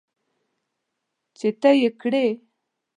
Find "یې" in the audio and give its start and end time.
1.81-1.89